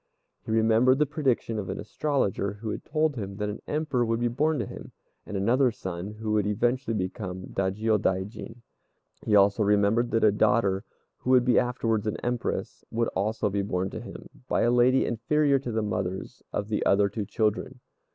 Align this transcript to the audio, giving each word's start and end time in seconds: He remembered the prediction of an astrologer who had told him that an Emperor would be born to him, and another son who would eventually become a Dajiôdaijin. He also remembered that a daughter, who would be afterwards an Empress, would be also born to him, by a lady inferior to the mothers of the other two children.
He 0.43 0.49
remembered 0.51 0.97
the 0.97 1.05
prediction 1.05 1.59
of 1.59 1.69
an 1.69 1.79
astrologer 1.79 2.53
who 2.53 2.71
had 2.71 2.83
told 2.83 3.15
him 3.15 3.35
that 3.37 3.49
an 3.49 3.61
Emperor 3.67 4.03
would 4.03 4.19
be 4.19 4.29
born 4.29 4.57
to 4.57 4.65
him, 4.65 4.93
and 5.27 5.37
another 5.37 5.69
son 5.69 6.13
who 6.13 6.31
would 6.31 6.47
eventually 6.47 6.95
become 6.95 7.43
a 7.43 7.47
Dajiôdaijin. 7.49 8.63
He 9.23 9.35
also 9.35 9.61
remembered 9.61 10.09
that 10.09 10.23
a 10.23 10.31
daughter, 10.31 10.85
who 11.17 11.29
would 11.29 11.45
be 11.45 11.59
afterwards 11.59 12.07
an 12.07 12.17
Empress, 12.23 12.83
would 12.89 13.09
be 13.09 13.13
also 13.15 13.47
born 13.51 13.91
to 13.91 14.01
him, 14.01 14.27
by 14.47 14.61
a 14.61 14.71
lady 14.71 15.05
inferior 15.05 15.59
to 15.59 15.71
the 15.71 15.83
mothers 15.83 16.41
of 16.51 16.69
the 16.69 16.83
other 16.83 17.07
two 17.07 17.27
children. 17.27 17.79